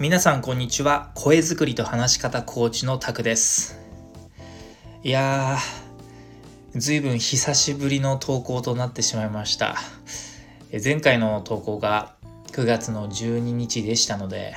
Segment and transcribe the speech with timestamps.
[0.00, 1.10] 皆さんこんにちは。
[1.14, 3.78] 声作りと話し方コーチのタクです。
[5.02, 9.76] いやーずいぶん久しぶりの投稿となってしまいました。
[10.82, 12.14] 前回の投稿が
[12.52, 14.54] 9月の12日でしたので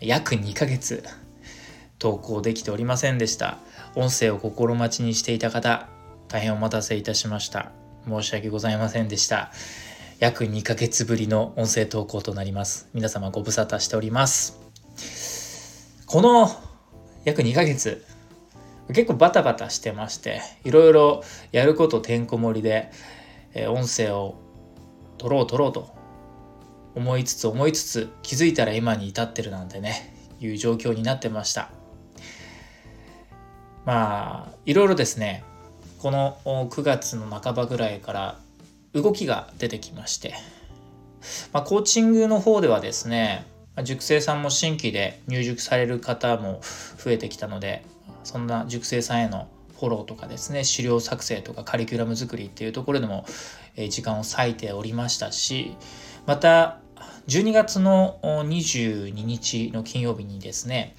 [0.00, 1.04] 約2ヶ月
[2.00, 3.58] 投稿できておりませんでした。
[3.94, 5.88] 音声を心待ちにしていた方
[6.26, 7.70] 大変お待たせいたしました。
[8.08, 9.52] 申し訳ございませんでした。
[10.20, 12.90] 約2ヶ月ぶりの音声投稿となります。
[12.92, 14.60] 皆様ご無沙汰しております。
[16.04, 16.50] この
[17.24, 18.04] 約2ヶ月、
[18.88, 22.90] 結構バタバタしてまして、いろいろやることてんこ盛りで、
[23.54, 24.34] え音声を
[25.16, 25.88] 取ろう取ろうと
[26.94, 31.70] 思いつつ思いつつ気づいたら今に至ってるなんてね、いう状況になってました。
[33.86, 35.44] まあ、いろいろですね、
[35.98, 38.38] この9月の半ばぐらいから
[38.94, 40.34] 動きが出てきまして、
[41.52, 43.46] まあ、コーチングの方ではですね
[43.84, 46.60] 塾生さんも新規で入塾される方も
[46.98, 47.84] 増えてきたので
[48.24, 49.48] そんな塾生さんへの
[49.78, 53.24] フォローとかですね資料作成とかカリキュラム作りっていうところでも
[53.88, 55.74] 時間を割いておりましたし
[56.26, 56.80] また
[57.28, 60.96] 12月の22日の金曜日にですね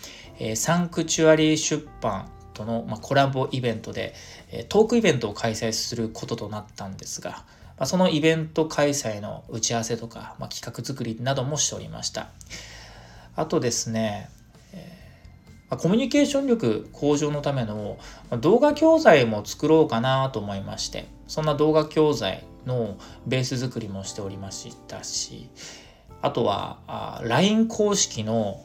[0.55, 4.15] サンクチュアリー出版とのコラボイベントで
[4.69, 7.43] トークイベントを開催することとなったんですが
[7.81, 12.29] まあ、そのイベント開催の打ち合わせとか、まあ、企画作りなどもしておりました。
[13.35, 14.29] あとですね、
[14.71, 17.97] えー、コミュニケーション力向上のための
[18.39, 25.49] 動画教材も作ろうかなと思いまして、そんな動画教材のベース作りもしておりましたし、
[26.21, 28.63] あとは LINE 公式の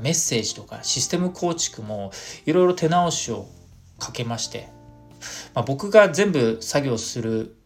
[0.00, 2.10] メッセージとかシステム構築も
[2.44, 3.46] いろいろ手直しを
[4.00, 4.68] かけまして
[5.54, 7.56] まあ、僕が全部作業する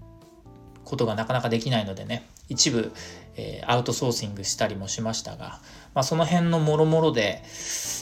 [0.84, 2.92] ことがなかなかできないのでね一部、
[3.36, 5.60] えー、アウトソーシングしたりもしましたが、
[5.94, 7.42] まあ、その辺のもろもろで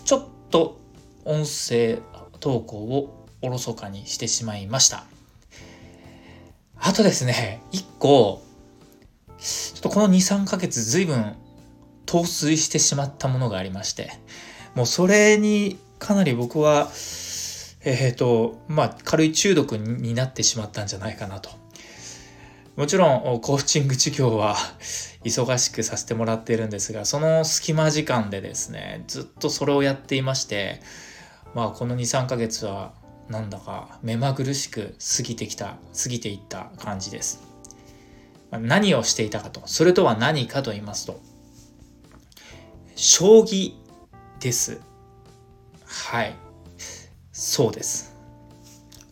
[0.04, 0.78] ちょっと
[1.24, 1.98] 音声
[2.38, 5.04] 投稿をおろそかにしてしまいました。
[6.78, 8.42] あとですね一個
[9.38, 11.34] ちょっとこの23ヶ月随分
[12.04, 14.12] 陶酔してしまったものがありまして
[14.74, 16.90] もうそれにかなり僕は
[17.86, 21.50] えっ、ー、と、まあ、軽い中毒になってしまったんじゃないかなと。
[22.74, 24.56] もちろん、コーチング授業は
[25.24, 30.82] 忙しくさせてもらっているんですが、その隙間時間でですね、ずっとそれをやっていまして、
[31.54, 32.92] まあ、この2、3ヶ月は、
[33.28, 37.40] なんだか目まぐるしく過ぎてきた、過ぎていった感じです。
[38.50, 41.20] 何をしていたかと、それとは何かと言いますと、
[42.96, 43.74] 将棋
[44.40, 44.80] です。
[45.84, 46.45] はい。
[47.38, 48.16] そうです。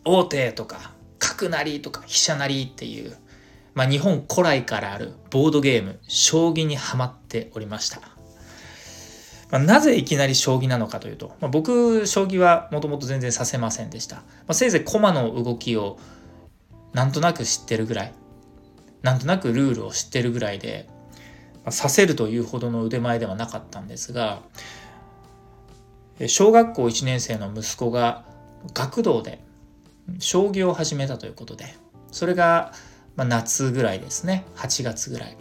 [0.03, 3.15] 王手とか角成とか飛車成っていう、
[3.75, 7.99] まあ、日本古来からあるボードゲーム将棋にはまっておりました。
[9.51, 14.15] まあ、なぜいきなり将棋なのかというと、まあ、僕将棋はもともと全然させませんでした。
[14.15, 15.99] まあ、せいぜい駒の動きを
[16.93, 18.13] なんとなく知ってるぐらい
[19.03, 20.89] なんとなくルールを知ってるぐらいで、
[21.63, 24.41] まあ、させるというほどの腕前ではなかったんですが
[26.27, 28.25] 小学校1年生の息子が
[28.73, 29.39] 学童で
[30.19, 31.75] 将棋を始めたということで
[32.11, 32.71] それが
[33.17, 34.45] 夏ぐらいですね。
[34.55, 35.37] 8月ぐらい。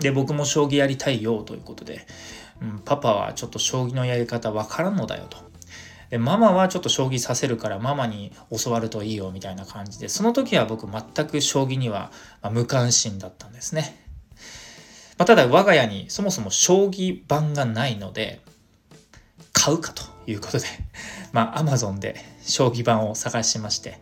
[0.00, 2.06] で僕も将棋やりたいよということで、
[2.60, 5.38] うん、パパはちょっと将棋のやり方わからんのだよと。
[6.10, 8.32] でママはちょっと将棋させるからママに
[8.64, 12.12] 教わるといいよみたいな感じでその時は僕全く将棋には
[12.52, 13.96] 無関心だったんですね、
[15.18, 18.40] まあ、ただ我が家にそもそも将棋盤がないので
[19.64, 20.66] 買うかということで、
[21.32, 23.98] まあ、Amazon で将棋盤を探しまして、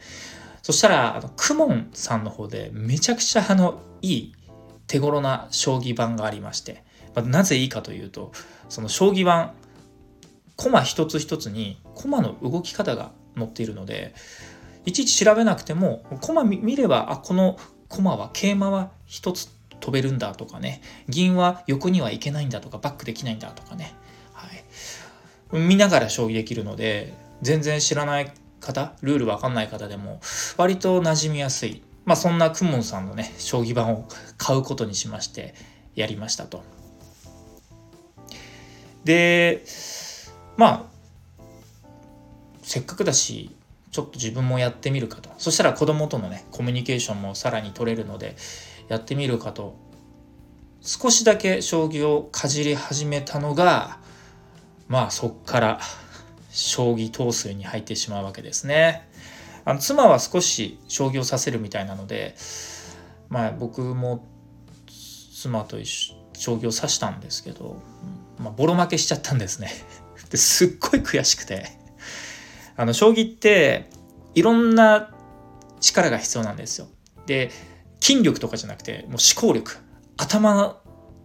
[0.60, 4.34] そしたら、あの、クモンさんの方でめちゃくちゃあの、いい
[4.88, 6.82] 手頃な将棋盤がありまして、
[7.14, 8.32] まあ、なぜいいかというと、
[8.68, 9.52] その将棋盤、
[10.56, 14.16] コマ一つ一つにコマの動き方が載っているので、
[14.84, 17.56] いちいち調べなくても、コマ見れば、あ、この
[17.88, 19.48] コマは桂馬は一つ
[19.78, 23.94] 飛べるんだとかね、銀は横には行けないんだとか、バックできないんだとかね、
[25.58, 30.20] 見ながら将棋できるので全然知らない方ルールわかんない方でも
[30.56, 31.82] 割と馴染みやすい。
[32.04, 35.54] まあそんなくもんさんのね将棋盤を買うことにしまして
[35.94, 36.62] やりましたと。
[39.04, 39.64] で
[40.56, 40.84] まあ
[42.62, 43.54] せっかくだし
[43.90, 45.30] ちょっと自分もやってみるかと。
[45.38, 48.36] そしたら子供とのねコミュニケーションもさらに取れるので
[48.88, 49.76] やってみるかと。
[50.80, 54.00] 少しだけ将棋をかじり始めたのが
[54.92, 55.80] まあそっから
[56.50, 59.08] 将棋闘争に入ってしまうわけですね。
[59.64, 62.34] あの妻は少し将棋をさせるみたいなので、
[63.30, 64.28] まあ、僕も
[65.34, 67.80] 妻と一緒将棋を指したんですけど、
[68.38, 69.70] まあ、ボロ負けしちゃったんですね。
[70.28, 71.78] ですっごい悔しくて。
[72.76, 73.88] あの将棋って
[74.34, 75.14] いろんな
[75.80, 76.88] 力が必要なんですよ。
[77.24, 77.50] で
[77.98, 79.78] 筋力とかじゃなくてもう思考力。
[80.18, 80.82] 頭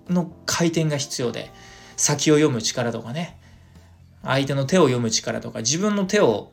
[0.07, 1.51] の回転が必要で
[1.97, 3.37] 先を読む力とかね。
[4.27, 6.51] 相手の手を読む力とか自分の手を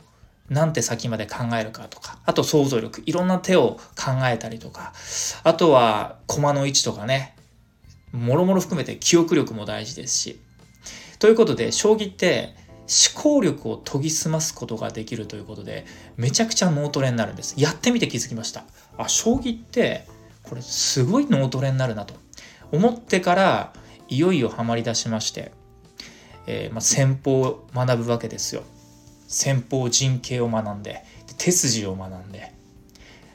[0.48, 4.92] なんて先まで考えるかとかあと想像力いろんな手を考えたりとか
[5.42, 7.34] あとは駒の位置とかね
[8.12, 10.40] もろもろ含めて記憶力も大事ですし。
[11.18, 12.54] ということで将棋って
[13.14, 15.86] 思考力を研ぎ澄ますことができるということで
[16.16, 17.54] めちゃくちゃ脳トレになるんです。
[17.56, 18.64] やってみて気づきました。
[18.98, 20.06] あ将棋って
[20.42, 22.14] これすごい脳トレになるなと
[22.72, 23.72] 思ってから
[24.08, 25.52] いよいよハマり出しまして、
[26.46, 28.62] えー、まあ、戦法を学ぶわけですよ。
[29.28, 31.04] 戦法陣形を学んで
[31.38, 32.52] 手筋を学んで。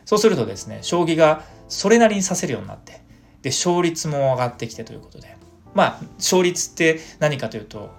[0.06, 3.02] そうするとですね将棋がそれなりに指せるようになって
[3.44, 5.38] で勝率も上がってきてということで。
[5.74, 7.90] まあ勝率って何かというと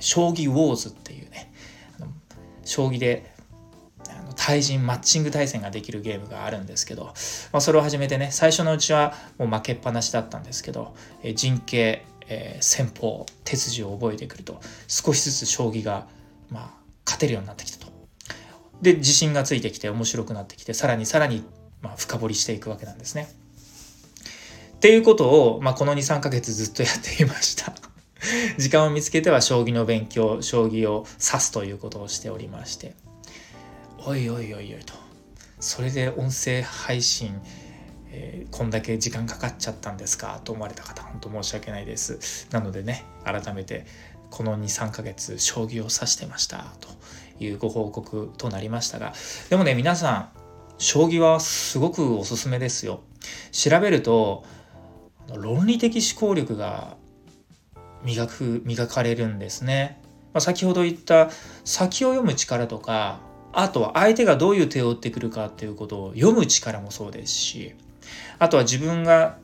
[0.00, 1.52] 将棋ウォーズっていうね
[2.64, 3.32] 将棋で
[4.36, 7.04] 対人マッチング対戦ができるゲームがあるんですけど、
[7.52, 16.06] まあ、それを始めてね最初のうちはもう負けっぱなしだったんですけど、え陣形、えー、戦法手筋を覚えてくると少しずつ将棋が、
[16.50, 16.70] まあ、
[17.04, 17.92] 勝てるようになってきたと。
[18.80, 21.44] で自信がついてきて面白くなってきてさらにさらに、
[21.82, 23.28] まあ、深掘りしていくわけなんですね。
[24.76, 27.72] っていうことを、まあ、この23ヶ月ずっとやっていました。
[28.58, 32.94] 時間を見つけては将棋の勉強将棋を指すということをしておりまして
[33.98, 34.94] おいおいおいおいと
[35.62, 37.40] それで音声配信、
[38.14, 43.86] えー、こんだけ時間かかっちゃったんですかと思われた方本当申し訳ないですなのでね改めて
[44.30, 46.88] この23ヶ月将棋を指してましたと
[47.42, 49.14] いうご報告となりましたが
[49.50, 50.28] でもね皆さん
[50.78, 53.00] 将棋はすごくおすすめですよ
[53.50, 54.44] 調べると
[55.34, 56.96] 論理的思考力が
[58.04, 60.00] 磨く磨かれるんですね。
[60.32, 61.30] まあ、先ほど言った
[61.64, 63.20] 先を読む力とか
[63.52, 67.74] あとは相手がどういう手を打ってくるかっていうことを読む力もそうですし
[68.38, 69.38] あとは自分が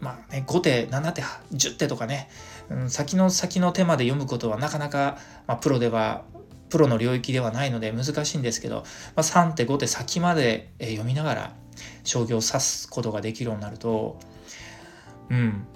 [0.00, 2.28] まあね5手7手10手とかね、
[2.70, 6.24] うん、先の先の手まで読むことはなかなか、まあ、プロでは
[6.70, 8.82] プロの領域ではないので難しいんですけど、ま
[9.16, 11.56] あ、3手5手先まで読みながら
[12.04, 14.18] 将棋を指すことができるようになると
[15.30, 15.66] うん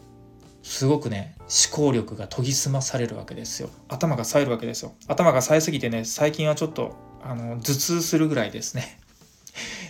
[0.63, 3.69] すごくね思考力が研ぎ澄まされるわけですよ。
[3.89, 4.95] 頭が冴えるわけですよ。
[5.09, 9.01] 頭が冴えすぎてね最近はちょっとあの頭痛するぐらいですね。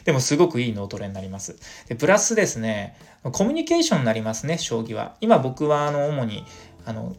[0.04, 1.56] でもすごくいい脳トレになります。
[1.88, 5.16] でプラスですねコミュニケーションになりますね将棋は。
[5.20, 6.44] 今僕はあの主に
[6.84, 7.14] あの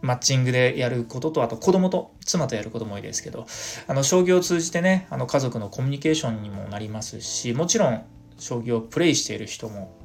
[0.00, 3.46] マッチングでやることとあと子供と妻とやることも多いですけど
[3.86, 8.04] あの将棋を通じてねあの家族のコミュニケーションにもなりますしもちろん
[8.38, 9.96] 将棋をプレイしている人も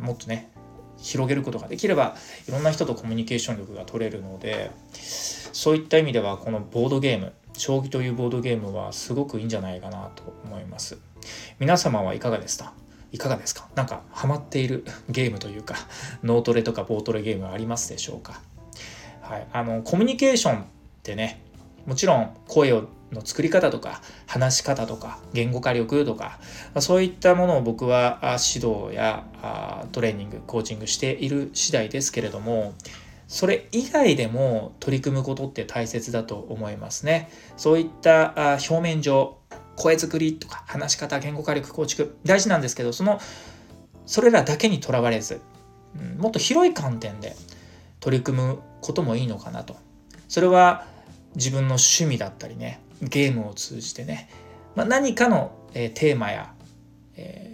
[0.00, 0.50] もっとね
[0.96, 2.16] 広げることができれば
[2.48, 10.98] いろんな人とコミュニケーション力が取れるのでそういった意味ではこのボードゲーム将棋というボードゲームはすごくいいんじゃないかなと思います。
[11.58, 12.72] 皆様はいかがですか？
[13.12, 13.68] いかがですか？
[13.74, 15.76] なんかハマっている ゲームというか
[16.22, 18.40] 脳トレとかボートレゲームはありますでしょうか？
[19.22, 20.64] はいあのコミュニケーションっ
[21.02, 21.40] てね
[21.86, 26.40] もちろん声をの作り方とか話し方とか言語化力とか
[26.80, 29.24] そういったものを僕は指導や
[29.92, 32.74] トレーニングコーチングしている次第ですけれども
[33.28, 37.30] それ以外でも取り組むことって大切だと思いますね。
[37.56, 39.36] そういった表面上
[39.76, 43.20] 声作りとか話し方言語化力構築大事なんですけどその
[44.06, 45.40] それらだけにとらわれず
[45.96, 47.36] うんもっと広い観点で
[48.00, 49.76] 取り組むこともいいのかなと。
[50.28, 50.86] それは
[51.36, 54.28] 自分の趣味だったりねゲームを通じてね、
[54.74, 56.52] まあ、何かの、えー、テーマや、
[57.16, 57.52] え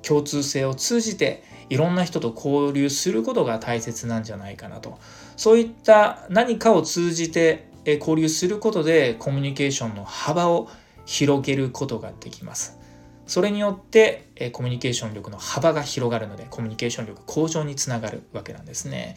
[0.00, 4.98] ー、共通性を通じていろんな人と交流することが大切なんじゃないかなと。
[5.36, 12.78] そういった何かを通じて交流することでコミュニケーションの幅を広広げることができます
[13.26, 19.16] それによってコミュニケーション力の幅が広がるのでコミュニケーション力向上につながるわけなんですね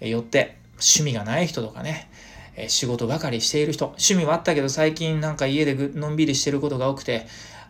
[0.00, 2.10] よって趣味がない人とかね
[2.68, 7.26] 仕事ばかりしている人、趣味はあったけど最近なんか家でのんびりしてることが多くて、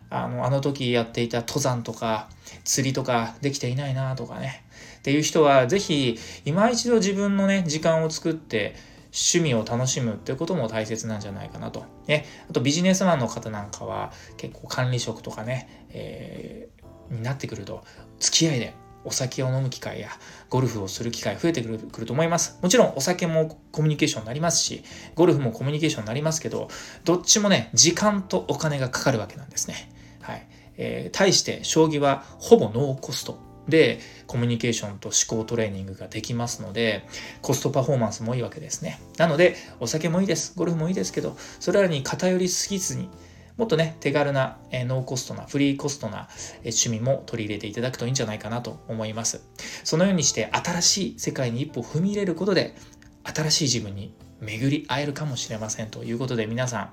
[0.09, 2.29] あの、あの時やっていた登山とか
[2.63, 4.63] 釣りとかできていないなとかね。
[4.99, 8.75] っていう人はぜひ今一度自分のね、時間を作って
[9.15, 11.85] 趣味を楽しむっていうことも大切なんじゃないかなと。
[12.05, 12.25] ね。
[12.49, 17.83] あとビジネスマンの方なんかは結構管理職とかね、えー、になってくると
[18.19, 18.73] 付き合いで
[19.05, 20.09] お酒を飲む機会や
[20.49, 22.59] ゴルフをする機会増えてくると思います。
[22.61, 26.69] もちろんお酒もコミュニケーションになりますし、ゴルフもコミュニケーションになりますけど、
[27.05, 29.91] どっちもね、時間とお金がかかるわけなんですね。
[30.21, 30.47] はい。
[30.77, 37.05] えー、対して将棋はほぼノーコストでコミュニケーションと思考トレーニングができますので
[37.41, 38.99] コストパフォーマンスもいいわけですね。
[39.17, 40.53] なのでお酒もいいです。
[40.55, 43.09] ゴルフもいいですけどそれらに偏りすぎずに
[43.57, 46.27] もっとね手軽な、えノーコストなフリーコストな、
[46.63, 49.41] え趣味も取り入れていただくといいんじゃないかなと思います。
[49.83, 52.75] そのようにして新しい世界に一歩踏み入れることで
[53.23, 56.89] 新しい自分に巡り会えるかもしれませんということで皆さん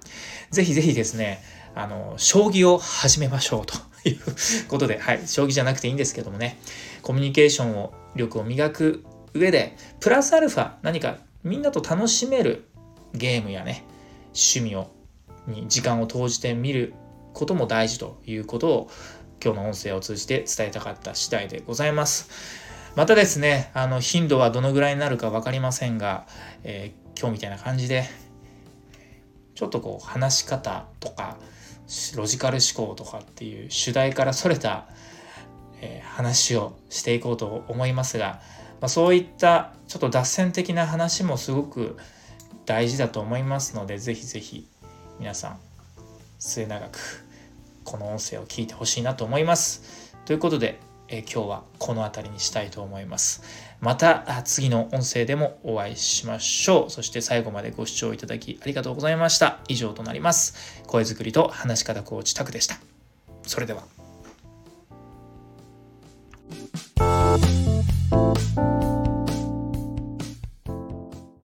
[0.51, 1.43] ぜひぜひですね
[1.75, 3.75] あの将棋を始めましょうと。
[4.09, 4.19] いう
[4.69, 6.59] ことで、はい、将棋じゃなくていいんですけどもね
[7.03, 9.05] コミュニケーションを力を磨く
[9.35, 12.69] 上でプラスアルファ何かみんなと楽しめる
[13.15, 13.85] ゲームやね
[14.29, 14.91] 趣味を
[15.47, 16.95] に時間を投じてみる
[17.33, 18.91] ことも大事ということを
[19.43, 22.31] 今日の音声を通じて伝えたかった次第でございます。
[22.95, 26.27] またですね、あの頻度はどのぐらいになるか分かりませんが、
[26.63, 28.05] えー、今日みたいな感じで、
[29.55, 31.39] ちょっとこう話し方とか、
[32.17, 34.87] ロジカル思考とかっていう主題からそれた、
[35.81, 38.41] えー、話をしていこうと思いますが、
[38.81, 41.97] まあ、そういったちょっと脱線的な話もすごく
[42.67, 44.67] 大事だと思いますので、ぜひぜひ
[45.19, 45.59] 皆さん
[46.39, 47.25] 末永く
[47.85, 50.17] この音声を聞いてほしいなと思います。
[50.25, 50.81] ということで、
[51.13, 53.43] え今日はこの辺りにしたいと思います。
[53.81, 56.91] また次の音声でもお会いしましょう。
[56.91, 59.59] そして最後までご視聴いただきありがとうございました。
[59.69, 60.83] 以上となります。
[60.87, 62.77] 声作りと話し方コーチタクでした。
[63.43, 64.02] それでは。